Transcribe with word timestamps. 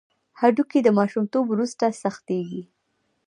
هډوکي 0.39 0.79
د 0.83 0.89
ماشومتوب 0.99 1.43
وروسته 1.49 1.85
سختېږي. 2.01 2.63